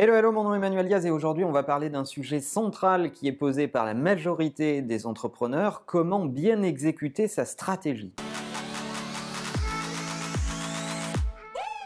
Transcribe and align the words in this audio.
Hello, 0.00 0.14
hello, 0.14 0.30
mon 0.30 0.44
nom 0.44 0.54
est 0.54 0.58
Emmanuel 0.58 0.86
Diaz 0.86 1.04
et 1.06 1.10
aujourd'hui 1.10 1.42
on 1.42 1.50
va 1.50 1.64
parler 1.64 1.90
d'un 1.90 2.04
sujet 2.04 2.38
central 2.38 3.10
qui 3.10 3.26
est 3.26 3.32
posé 3.32 3.66
par 3.66 3.84
la 3.84 3.94
majorité 3.94 4.80
des 4.80 5.06
entrepreneurs, 5.06 5.86
comment 5.86 6.24
bien 6.24 6.62
exécuter 6.62 7.26
sa 7.26 7.44
stratégie? 7.44 8.14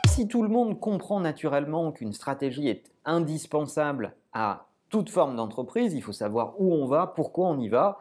Si 0.09 0.29
tout 0.29 0.43
le 0.43 0.51
monde 0.51 0.79
comprend 0.79 1.21
naturellement 1.21 1.91
qu'une 1.91 2.13
stratégie 2.13 2.69
est 2.69 2.85
indispensable 3.07 4.15
à 4.35 4.67
toute 4.91 5.09
forme 5.09 5.35
d'entreprise, 5.35 5.95
il 5.95 6.03
faut 6.03 6.13
savoir 6.13 6.61
où 6.61 6.71
on 6.71 6.85
va, 6.85 7.07
pourquoi 7.07 7.49
on 7.49 7.59
y 7.59 7.71
va, 7.71 7.99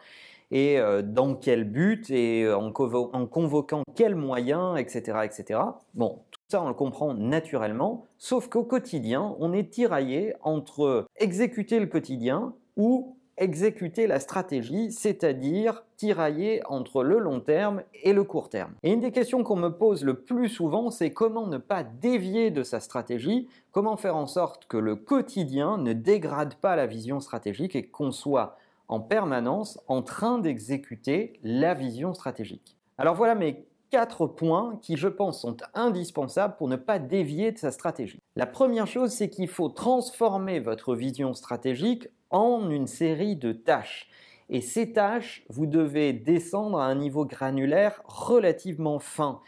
et 0.52 0.80
euh, 0.80 1.02
dans 1.02 1.36
quel 1.36 1.64
but, 1.64 2.10
et 2.10 2.44
euh, 2.44 2.58
en, 2.58 2.72
convoquant 2.72 3.84
quels 3.96 4.16
moyens, 4.16 4.80
etc., 4.80 5.20
etc. 5.24 5.60
Bon, 5.94 6.20
ça, 6.50 6.62
on 6.62 6.68
le 6.68 6.74
comprend 6.74 7.14
naturellement, 7.14 8.06
sauf 8.18 8.50
qu'au 8.50 8.64
quotidien, 8.64 9.36
on 9.40 9.54
est 9.54 9.72
tiraillé 9.72 10.34
entre 10.42 11.06
exécuter 11.18 11.80
le 11.80 11.88
quotidien 11.88 12.54
ou 12.76 13.16
exécuter 13.38 14.06
la 14.06 14.20
stratégie, 14.20 14.92
c'est-à-dire 14.92 15.84
tirailler 15.98 16.62
entre 16.68 17.04
le 17.04 17.18
long 17.18 17.40
terme 17.40 17.82
et 18.04 18.14
le 18.14 18.24
court 18.24 18.50
terme. 18.50 18.74
Et 18.84 18.92
une 18.92 19.00
des 19.00 19.12
questions 19.12 19.44
qu'on 19.44 19.56
me 19.56 19.70
pose 19.70 20.04
le 20.04 20.16
plus 20.16 20.50
souvent, 20.50 20.92
c'est 20.92 21.12
comment 21.12 21.48
ne 21.48 21.58
pas 21.58 21.84
dévier 21.84 22.52
de 22.52 22.62
sa 22.62 22.80
stratégie, 22.80 23.48
comment 23.72 23.98
faire 23.98 24.16
en 24.16 24.28
sorte 24.28 24.68
que 24.68 24.78
le 24.78 24.96
quotidien 24.96 25.78
ne 25.78 25.94
dégrade 25.94 26.56
pas 26.56 26.76
la 26.76 26.86
vision 26.86 27.20
stratégique 27.20 27.76
et 27.76 27.88
qu'on 27.88 28.12
soit 28.12 28.58
en 28.92 29.00
permanence 29.00 29.80
en 29.88 30.04
train 30.04 30.38
d'exécuter 30.38 31.40
la 31.44 31.74
vision 31.74 32.14
stratégique. 32.14 32.78
Alors 32.98 33.16
voilà 33.16 33.36
mes 33.36 33.66
quatre 33.90 34.28
points 34.28 34.78
qui, 34.82 34.98
je 34.98 35.08
pense, 35.08 35.42
sont 35.42 35.58
indispensables 35.74 36.56
pour 36.58 36.68
ne 36.68 36.76
pas 36.76 37.00
dévier 37.00 37.54
de 37.54 37.58
sa 37.58 37.72
stratégie. 37.72 38.20
La 38.36 38.46
première 38.46 38.88
chose, 38.88 39.12
c'est 39.12 39.30
qu'il 39.30 39.48
faut 39.48 39.70
transformer 39.70 40.60
votre 40.60 40.94
vision 40.94 41.34
stratégique 41.34 42.10
en 42.30 42.70
une 42.70 42.88
série 42.88 43.38
de 43.38 43.54
tâches. 43.54 44.10
Et 44.50 44.60
ces 44.60 44.92
tâches, 44.92 45.46
vous 45.50 45.66
devez 45.66 46.12
descendre 46.12 46.78
à 46.78 46.86
un 46.86 46.96
niveau 46.96 47.26
granulaire 47.26 48.02
relativement 48.06 49.00
fin. 49.00 49.40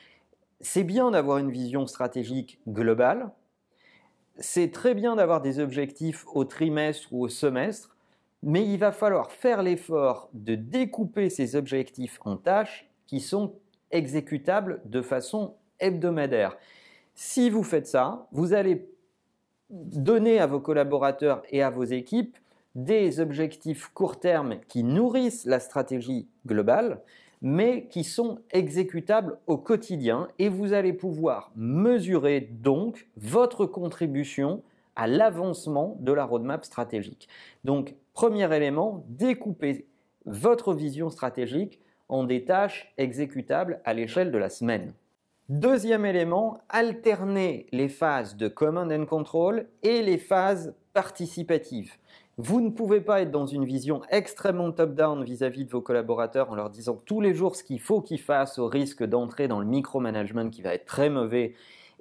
C'est 0.61 0.85
bien 0.85 1.11
d'avoir 1.11 1.37
une 1.39 1.51
vision 1.51 1.85
stratégique 1.85 2.61
globale, 2.67 3.31
c'est 4.39 4.71
très 4.71 4.95
bien 4.95 5.15
d'avoir 5.15 5.41
des 5.41 5.59
objectifs 5.59 6.25
au 6.33 6.43
trimestre 6.45 7.09
ou 7.11 7.23
au 7.23 7.27
semestre, 7.27 7.92
mais 8.43 8.67
il 8.67 8.77
va 8.77 8.91
falloir 8.91 9.31
faire 9.31 9.63
l'effort 9.63 10.29
de 10.33 10.55
découper 10.55 11.29
ces 11.29 11.55
objectifs 11.55 12.19
en 12.25 12.35
tâches 12.35 12.89
qui 13.07 13.21
sont 13.21 13.55
exécutable 13.89 14.81
de 14.85 15.01
façon 15.01 15.55
hebdomadaire. 15.79 16.57
Si 17.15 17.49
vous 17.49 17.63
faites 17.63 17.87
ça, 17.87 18.27
vous 18.31 18.53
allez 18.53 18.89
donner 19.69 20.39
à 20.39 20.45
vos 20.45 20.59
collaborateurs 20.59 21.41
et 21.49 21.63
à 21.63 21.69
vos 21.69 21.85
équipes 21.85 22.37
des 22.75 23.19
objectifs 23.19 23.87
court 23.93 24.19
terme 24.19 24.59
qui 24.67 24.83
nourrissent 24.83 25.45
la 25.45 25.59
stratégie 25.59 26.27
globale, 26.45 27.01
mais 27.41 27.87
qui 27.87 28.03
sont 28.03 28.39
exécutables 28.51 29.37
au 29.47 29.57
quotidien 29.57 30.27
et 30.37 30.49
vous 30.49 30.73
allez 30.73 30.93
pouvoir 30.93 31.51
mesurer 31.55 32.41
donc 32.41 33.07
votre 33.15 33.65
contribution 33.65 34.63
à 34.95 35.07
l'avancement 35.07 35.97
de 35.99 36.11
la 36.11 36.25
roadmap 36.25 36.65
stratégique. 36.65 37.27
Donc, 37.63 37.95
premier 38.13 38.53
élément, 38.55 39.03
découpez 39.09 39.87
votre 40.25 40.73
vision 40.73 41.09
stratégique 41.09 41.81
en 42.09 42.23
des 42.23 42.45
tâches 42.45 42.93
exécutables 42.97 43.81
à 43.85 43.93
l'échelle 43.93 44.31
de 44.31 44.37
la 44.37 44.49
semaine. 44.49 44.93
Deuxième 45.49 46.05
élément, 46.05 46.59
alterner 46.69 47.67
les 47.71 47.89
phases 47.89 48.37
de 48.37 48.47
command 48.47 48.91
and 48.91 49.05
control 49.05 49.67
et 49.81 50.01
les 50.01 50.17
phases 50.17 50.73
participatives. 50.93 51.93
Vous 52.37 52.61
ne 52.61 52.69
pouvez 52.69 53.01
pas 53.01 53.21
être 53.21 53.31
dans 53.31 53.45
une 53.45 53.65
vision 53.65 54.01
extrêmement 54.09 54.71
top-down 54.71 55.23
vis-à-vis 55.23 55.65
de 55.65 55.69
vos 55.69 55.81
collaborateurs 55.81 56.49
en 56.49 56.55
leur 56.55 56.69
disant 56.69 56.99
tous 57.05 57.21
les 57.21 57.33
jours 57.33 57.55
ce 57.55 57.63
qu'il 57.63 57.79
faut 57.79 58.01
qu'ils 58.01 58.21
fassent 58.21 58.57
au 58.57 58.67
risque 58.67 59.03
d'entrer 59.03 59.47
dans 59.47 59.59
le 59.59 59.65
micromanagement 59.65 60.49
qui 60.49 60.61
va 60.61 60.73
être 60.73 60.85
très 60.85 61.09
mauvais 61.09 61.53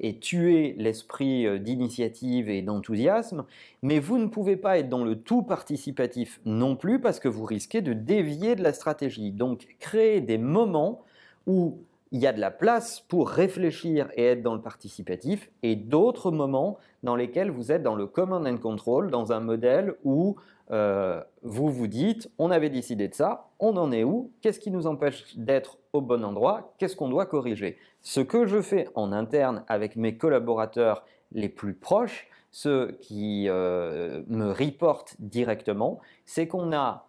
et 0.03 0.19
tuer 0.19 0.75
l'esprit 0.79 1.47
euh, 1.47 1.59
d'initiative 1.59 2.51
et 2.51 2.61
d'enthousiasme, 2.61 3.45
mais 3.83 3.99
vous 3.99 4.19
ne 4.19 4.27
pouvez 4.27 4.57
pas 4.57 4.79
être 4.79 4.89
dans 4.89 5.05
le 5.05 5.17
tout 5.17 5.43
participatif 5.43 6.41
non 6.45 6.77
plus 6.77 7.01
parce 7.01 7.21
que 7.21 7.29
vous 7.29 7.45
risquez 7.45 7.81
de 7.81 7.93
dévier 7.93 8.57
de 8.57 8.63
la 8.63 8.73
stratégie. 8.73 9.33
Donc 9.33 9.67
créer 9.79 10.21
des 10.21 10.39
moments 10.39 11.03
où 11.47 11.79
il 12.13 12.21
y 12.21 12.27
a 12.27 12.33
de 12.33 12.41
la 12.41 12.51
place 12.51 13.01
pour 13.01 13.31
réfléchir 13.31 14.11
et 14.17 14.25
être 14.25 14.43
dans 14.43 14.55
le 14.55 14.61
participatif 14.61 15.51
et 15.63 15.77
d'autres 15.77 16.31
moments 16.31 16.79
dans 17.03 17.17
lesquels 17.17 17.51
vous 17.51 17.73
êtes 17.73 17.83
dans 17.83 17.95
le 17.95 18.07
command 18.07 18.47
and 18.47 18.59
control, 18.59 19.11
dans 19.11 19.33
un 19.33 19.41
modèle 19.41 19.95
où 20.05 20.37
euh, 20.73 21.23
vous 21.43 21.71
vous 21.71 21.87
dites, 21.87 22.31
on 22.39 22.51
avait 22.51 22.69
décidé 22.69 23.09
de 23.09 23.15
ça, 23.15 23.49
on 23.59 23.77
en 23.79 23.93
est 23.93 24.05
où, 24.05 24.31
qu'est-ce 24.43 24.61
qui 24.61 24.71
nous 24.71 24.87
empêche 24.87 25.37
d'être 25.37 25.79
au 25.93 26.01
bon 26.01 26.25
endroit, 26.25 26.75
qu'est-ce 26.79 26.97
qu'on 26.97 27.09
doit 27.09 27.27
corriger? 27.27 27.77
Ce 28.01 28.21
que 28.21 28.47
je 28.47 28.63
fais 28.63 28.89
en 28.95 29.13
interne 29.13 29.65
avec 29.69 29.97
mes 29.97 30.17
collaborateurs 30.17 31.05
les 31.33 31.49
plus 31.49 31.75
proches, 31.75 32.29
ceux 32.51 32.99
qui 33.01 33.47
euh, 33.49 34.23
me 34.29 34.53
reportent 34.53 35.17
directement, 35.19 36.01
c'est 36.25 36.47
qu'on 36.49 36.73
a 36.73 37.09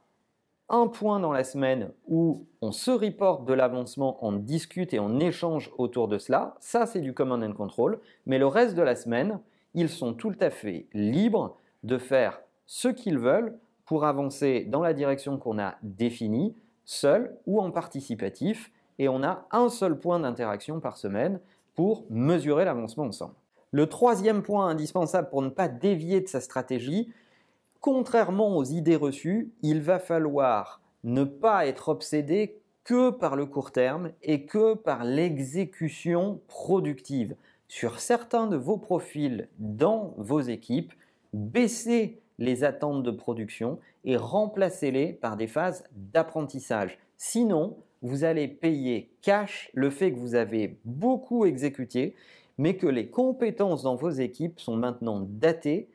un 0.70 0.88
point 0.88 1.20
dans 1.20 1.32
la 1.32 1.44
semaine 1.44 1.92
où 2.08 2.46
on 2.62 2.72
se 2.72 2.92
reporte 2.92 3.46
de 3.46 3.54
l'avancement, 3.54 4.18
on 4.22 4.32
discute 4.32 4.94
et 4.94 5.00
on 5.00 5.20
échange 5.20 5.72
autour 5.78 6.08
de 6.08 6.18
cela. 6.18 6.56
Ça, 6.60 6.86
c'est 6.86 7.02
du 7.02 7.14
command 7.14 7.44
and 7.44 7.54
control. 7.54 8.00
Mais 8.26 8.40
le 8.40 8.48
reste 8.48 8.76
de 8.76 8.82
la 8.82 8.96
semaine, 8.96 9.40
ils 9.74 9.90
sont 9.90 10.14
tout 10.14 10.36
à 10.40 10.50
fait 10.50 10.88
libres 10.94 11.58
de 11.84 11.98
faire 11.98 12.42
ce 12.66 12.88
qu'ils 12.88 13.20
veulent 13.20 13.58
pour 13.86 14.06
avancer 14.06 14.66
dans 14.70 14.82
la 14.82 14.94
direction 14.94 15.38
qu'on 15.38 15.60
a 15.60 15.76
définie, 15.84 16.56
seul 16.86 17.36
ou 17.46 17.60
en 17.60 17.72
participatif, 17.72 18.72
et 19.00 19.10
on 19.10 19.24
a 19.24 19.48
un 19.52 19.70
seul 19.70 20.00
point 20.00 20.20
d'interaction 20.20 20.80
par 20.80 20.98
semaine 20.98 21.40
pour 21.76 22.06
mesurer 22.10 22.66
l'avancement 22.66 23.06
ensemble. 23.06 23.36
Le 23.72 23.88
troisième 23.88 24.44
point 24.44 24.68
indispensable 24.68 25.30
pour 25.30 25.42
ne 25.42 25.50
pas 25.50 25.68
dévier 25.68 26.22
de 26.22 26.28
sa 26.28 26.42
stratégie, 26.42 27.12
contrairement 27.82 28.56
aux 28.56 28.64
idées 28.64 28.96
reçues, 28.96 29.52
il 29.62 29.82
va 29.82 30.00
falloir 30.00 30.82
ne 31.04 31.24
pas 31.24 31.66
être 31.66 31.90
obsédé 31.90 32.62
que 32.84 33.10
par 33.10 33.36
le 33.36 33.46
court 33.46 33.72
terme 33.72 34.12
et 34.22 34.46
que 34.46 34.74
par 34.74 35.04
l'exécution 35.04 36.42
productive. 36.48 37.36
Sur 37.68 38.00
certains 38.00 38.48
de 38.48 38.58
vos 38.58 38.78
profils 38.78 39.50
dans 39.58 40.14
vos 40.18 40.42
équipes, 40.42 40.94
baissez 41.34 42.22
les 42.40 42.64
attentes 42.64 43.04
de 43.04 43.12
production 43.12 43.80
et 44.06 44.18
remplacez-les 44.18 45.14
par 45.14 45.38
des 45.38 45.48
phases 45.48 45.84
d'apprentissage. 45.92 46.98
Sinon, 47.18 47.78
vous 48.02 48.24
allez 48.24 48.48
payer 48.48 49.10
cash 49.22 49.72
le 49.74 49.90
fait 49.90 50.12
que 50.12 50.20
vous 50.20 50.36
avez 50.36 50.78
beaucoup 50.84 51.46
exécuté, 51.46 52.16
mais 52.58 52.76
que 52.76 52.88
les 52.88 53.08
compétences 53.08 53.84
dans 53.84 53.96
vos 53.96 54.10
équipes 54.10 54.60
sont 54.60 54.76
maintenant 54.76 55.22
datées 55.22 55.88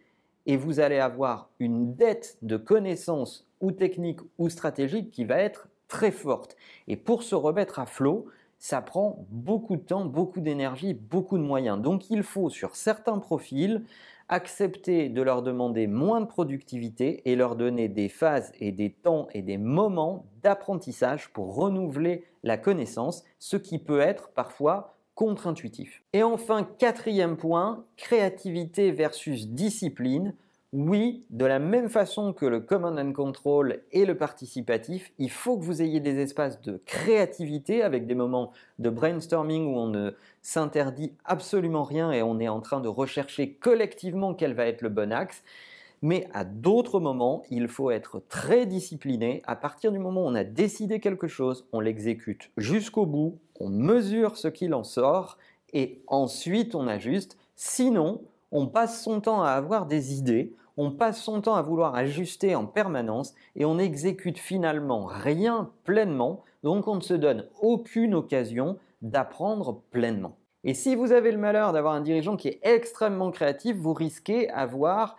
et 0.46 0.56
vous 0.56 0.80
allez 0.80 0.98
avoir 0.98 1.50
une 1.60 1.94
dette 1.94 2.38
de 2.42 2.56
connaissances 2.56 3.46
ou 3.60 3.72
techniques 3.72 4.20
ou 4.38 4.48
stratégiques 4.48 5.10
qui 5.10 5.24
va 5.24 5.36
être 5.38 5.68
très 5.88 6.10
forte. 6.10 6.56
Et 6.86 6.96
pour 6.96 7.22
se 7.22 7.34
remettre 7.34 7.78
à 7.78 7.86
flot, 7.86 8.26
ça 8.58 8.82
prend 8.82 9.26
beaucoup 9.30 9.76
de 9.76 9.82
temps, 9.82 10.04
beaucoup 10.04 10.40
d'énergie, 10.40 10.94
beaucoup 10.94 11.38
de 11.38 11.42
moyens. 11.42 11.80
Donc 11.80 12.10
il 12.10 12.22
faut 12.22 12.50
sur 12.50 12.76
certains 12.76 13.18
profils 13.18 13.82
accepter 14.28 15.08
de 15.08 15.22
leur 15.22 15.42
demander 15.42 15.86
moins 15.86 16.20
de 16.20 16.26
productivité 16.26 17.22
et 17.24 17.34
leur 17.34 17.56
donner 17.56 17.88
des 17.88 18.08
phases 18.08 18.52
et 18.60 18.72
des 18.72 18.90
temps 18.90 19.28
et 19.32 19.42
des 19.42 19.56
moments 19.56 20.26
d'apprentissage 20.42 21.30
pour 21.32 21.54
renouveler 21.54 22.24
la 22.42 22.58
connaissance, 22.58 23.24
ce 23.38 23.56
qui 23.56 23.78
peut 23.78 24.00
être 24.00 24.30
parfois 24.30 24.94
contre-intuitif. 25.14 26.02
Et 26.12 26.22
enfin, 26.22 26.62
quatrième 26.78 27.36
point, 27.36 27.84
créativité 27.96 28.92
versus 28.92 29.48
discipline. 29.48 30.34
Oui, 30.74 31.24
de 31.30 31.46
la 31.46 31.58
même 31.58 31.88
façon 31.88 32.34
que 32.34 32.44
le 32.44 32.60
command 32.60 32.98
and 32.98 33.14
control 33.14 33.80
et 33.90 34.04
le 34.04 34.18
participatif, 34.18 35.10
il 35.18 35.30
faut 35.30 35.56
que 35.56 35.64
vous 35.64 35.80
ayez 35.80 35.98
des 36.00 36.18
espaces 36.18 36.60
de 36.60 36.82
créativité 36.84 37.82
avec 37.82 38.06
des 38.06 38.14
moments 38.14 38.52
de 38.78 38.90
brainstorming 38.90 39.66
où 39.66 39.78
on 39.78 39.86
ne 39.86 40.10
s'interdit 40.42 41.14
absolument 41.24 41.84
rien 41.84 42.12
et 42.12 42.20
on 42.20 42.38
est 42.38 42.48
en 42.48 42.60
train 42.60 42.80
de 42.80 42.88
rechercher 42.88 43.54
collectivement 43.54 44.34
quel 44.34 44.52
va 44.52 44.66
être 44.66 44.82
le 44.82 44.90
bon 44.90 45.10
axe. 45.10 45.42
Mais 46.02 46.28
à 46.34 46.44
d'autres 46.44 47.00
moments, 47.00 47.44
il 47.50 47.66
faut 47.68 47.90
être 47.90 48.20
très 48.28 48.66
discipliné. 48.66 49.40
À 49.46 49.56
partir 49.56 49.90
du 49.90 49.98
moment 49.98 50.24
où 50.24 50.28
on 50.28 50.34
a 50.34 50.44
décidé 50.44 51.00
quelque 51.00 51.28
chose, 51.28 51.66
on 51.72 51.80
l'exécute 51.80 52.50
jusqu'au 52.58 53.06
bout, 53.06 53.38
on 53.58 53.70
mesure 53.70 54.36
ce 54.36 54.48
qu'il 54.48 54.74
en 54.74 54.84
sort 54.84 55.38
et 55.72 56.02
ensuite 56.08 56.74
on 56.74 56.88
ajuste. 56.88 57.38
Sinon, 57.56 58.20
on 58.52 58.66
passe 58.66 59.02
son 59.02 59.20
temps 59.20 59.42
à 59.42 59.50
avoir 59.50 59.86
des 59.86 60.14
idées, 60.18 60.54
on 60.76 60.92
passe 60.92 61.20
son 61.20 61.40
temps 61.40 61.56
à 61.56 61.62
vouloir 61.62 61.94
ajuster 61.94 62.54
en 62.54 62.64
permanence 62.64 63.34
et 63.56 63.64
on 63.64 63.76
n'exécute 63.76 64.38
finalement 64.38 65.06
rien 65.06 65.70
pleinement, 65.84 66.44
donc 66.62 66.86
on 66.86 66.96
ne 66.96 67.00
se 67.00 67.14
donne 67.14 67.46
aucune 67.60 68.14
occasion 68.14 68.78
d'apprendre 69.02 69.82
pleinement. 69.90 70.36
Et 70.64 70.74
si 70.74 70.94
vous 70.94 71.12
avez 71.12 71.32
le 71.32 71.38
malheur 71.38 71.72
d'avoir 71.72 71.94
un 71.94 72.00
dirigeant 72.00 72.36
qui 72.36 72.48
est 72.48 72.60
extrêmement 72.62 73.30
créatif, 73.30 73.76
vous 73.76 73.94
risquez 73.94 74.50
avoir 74.50 75.16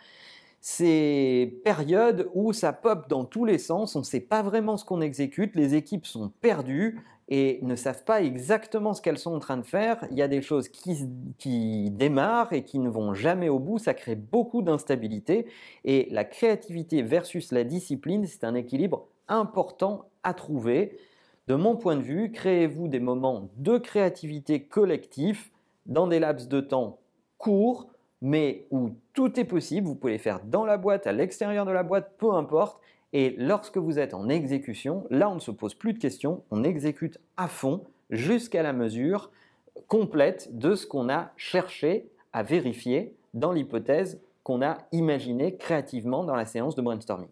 ces 0.61 1.61
périodes 1.63 2.29
où 2.33 2.51
ça 2.51 2.73
pop 2.73 3.07
dans 3.09 3.23
tous 3.23 3.45
les 3.45 3.57
sens, 3.57 3.95
on 3.95 3.99
ne 3.99 4.05
sait 4.05 4.19
pas 4.19 4.41
vraiment 4.41 4.75
ce 4.75 4.83
qu'on 4.83 5.01
exécute, 5.01 5.55
les 5.55 5.75
équipes 5.75 6.05
sont 6.05 6.31
perdues 6.41 6.99
et 7.29 7.59
ne 7.61 7.75
savent 7.75 8.03
pas 8.03 8.21
exactement 8.21 8.93
ce 8.93 9.01
qu'elles 9.01 9.19
sont 9.19 9.35
en 9.35 9.39
train 9.39 9.57
de 9.57 9.65
faire. 9.65 10.03
Il 10.11 10.17
y 10.17 10.21
a 10.21 10.27
des 10.27 10.41
choses 10.41 10.67
qui, 10.67 11.07
qui 11.37 11.91
démarrent 11.91 12.51
et 12.51 12.63
qui 12.63 12.79
ne 12.79 12.89
vont 12.89 13.13
jamais 13.13 13.49
au 13.49 13.59
bout, 13.59 13.77
ça 13.77 13.93
crée 13.93 14.15
beaucoup 14.15 14.61
d'instabilité 14.61 15.45
et 15.85 16.07
la 16.11 16.25
créativité 16.25 17.03
versus 17.03 17.51
la 17.51 17.63
discipline, 17.63 18.25
c'est 18.25 18.43
un 18.43 18.55
équilibre 18.55 19.07
important 19.27 20.09
à 20.23 20.33
trouver. 20.33 20.97
De 21.47 21.55
mon 21.55 21.75
point 21.75 21.95
de 21.95 22.01
vue, 22.01 22.31
créez-vous 22.31 22.87
des 22.87 22.99
moments 22.99 23.49
de 23.57 23.77
créativité 23.77 24.63
collectif 24.63 25.51
dans 25.85 26.07
des 26.07 26.19
laps 26.19 26.47
de 26.47 26.61
temps 26.61 26.99
courts 27.37 27.87
mais 28.21 28.67
où 28.71 28.91
tout 29.13 29.39
est 29.39 29.45
possible. 29.45 29.87
Vous 29.87 29.95
pouvez 29.95 30.13
les 30.13 30.19
faire 30.19 30.41
dans 30.43 30.65
la 30.65 30.77
boîte, 30.77 31.07
à 31.07 31.11
l'extérieur 31.11 31.65
de 31.65 31.71
la 31.71 31.83
boîte, 31.83 32.15
peu 32.17 32.33
importe. 32.33 32.81
Et 33.13 33.35
lorsque 33.37 33.77
vous 33.77 33.97
êtes 33.97 34.13
en 34.13 34.29
exécution, 34.29 35.05
là, 35.09 35.29
on 35.29 35.35
ne 35.35 35.39
se 35.39 35.51
pose 35.51 35.73
plus 35.73 35.93
de 35.93 35.99
questions, 35.99 36.43
on 36.51 36.63
exécute 36.63 37.19
à 37.37 37.47
fond 37.47 37.83
jusqu'à 38.09 38.63
la 38.63 38.73
mesure 38.73 39.31
complète 39.87 40.57
de 40.57 40.75
ce 40.75 40.85
qu'on 40.85 41.09
a 41.09 41.31
cherché 41.37 42.09
à 42.33 42.43
vérifier 42.43 43.15
dans 43.33 43.51
l'hypothèse 43.51 44.21
qu'on 44.43 44.61
a 44.61 44.77
imaginée 44.91 45.55
créativement 45.55 46.23
dans 46.23 46.35
la 46.35 46.45
séance 46.45 46.75
de 46.75 46.81
brainstorming. 46.81 47.29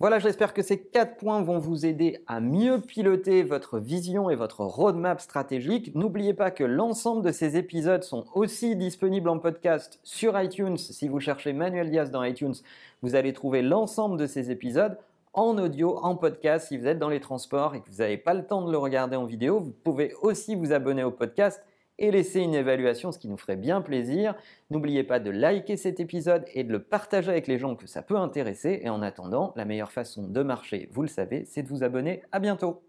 Voilà, 0.00 0.20
j'espère 0.20 0.54
que 0.54 0.62
ces 0.62 0.80
quatre 0.80 1.16
points 1.16 1.42
vont 1.42 1.58
vous 1.58 1.84
aider 1.84 2.22
à 2.28 2.38
mieux 2.38 2.80
piloter 2.80 3.42
votre 3.42 3.80
vision 3.80 4.30
et 4.30 4.36
votre 4.36 4.60
roadmap 4.60 5.20
stratégique. 5.20 5.92
N'oubliez 5.96 6.34
pas 6.34 6.52
que 6.52 6.62
l'ensemble 6.62 7.24
de 7.24 7.32
ces 7.32 7.56
épisodes 7.56 8.04
sont 8.04 8.24
aussi 8.34 8.76
disponibles 8.76 9.28
en 9.28 9.40
podcast 9.40 9.98
sur 10.04 10.40
iTunes. 10.40 10.78
Si 10.78 11.08
vous 11.08 11.18
cherchez 11.18 11.52
Manuel 11.52 11.90
Diaz 11.90 12.12
dans 12.12 12.22
iTunes, 12.22 12.54
vous 13.02 13.16
allez 13.16 13.32
trouver 13.32 13.60
l'ensemble 13.60 14.16
de 14.18 14.26
ces 14.26 14.52
épisodes 14.52 14.96
en 15.32 15.58
audio, 15.58 15.98
en 15.98 16.16
podcast. 16.16 16.68
Si 16.68 16.76
vous 16.76 16.86
êtes 16.86 16.98
dans 16.98 17.08
les 17.08 17.20
transports 17.20 17.74
et 17.74 17.80
que 17.80 17.88
vous 17.90 17.98
n'avez 17.98 18.18
pas 18.18 18.34
le 18.34 18.46
temps 18.46 18.62
de 18.62 18.70
le 18.70 18.78
regarder 18.78 19.16
en 19.16 19.24
vidéo, 19.24 19.60
vous 19.60 19.72
pouvez 19.72 20.14
aussi 20.22 20.54
vous 20.54 20.72
abonner 20.72 21.04
au 21.04 21.10
podcast 21.10 21.62
et 21.98 22.10
laisser 22.10 22.40
une 22.40 22.54
évaluation, 22.54 23.12
ce 23.12 23.18
qui 23.18 23.28
nous 23.28 23.36
ferait 23.36 23.56
bien 23.56 23.80
plaisir. 23.80 24.34
N'oubliez 24.70 25.02
pas 25.02 25.18
de 25.18 25.30
liker 25.30 25.76
cet 25.76 26.00
épisode 26.00 26.44
et 26.54 26.64
de 26.64 26.72
le 26.72 26.82
partager 26.82 27.30
avec 27.30 27.46
les 27.46 27.58
gens 27.58 27.74
que 27.74 27.86
ça 27.86 28.02
peut 28.02 28.16
intéresser. 28.16 28.80
Et 28.82 28.88
en 28.88 29.02
attendant, 29.02 29.52
la 29.56 29.64
meilleure 29.64 29.92
façon 29.92 30.28
de 30.28 30.42
marcher, 30.42 30.88
vous 30.92 31.02
le 31.02 31.08
savez, 31.08 31.44
c'est 31.44 31.62
de 31.62 31.68
vous 31.68 31.82
abonner. 31.82 32.22
À 32.30 32.38
bientôt 32.38 32.87